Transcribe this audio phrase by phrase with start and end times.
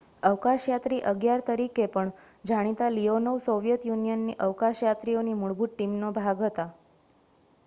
[0.23, 2.09] """અવકાશયાત્રી 11" તરીકે પણ
[2.45, 6.69] જાણીતા લીયોનોવ સોવિયેત યુનિયનની અવકાશયાત્રીઓની મૂળભૂત ટીમનો ભાગ હતા.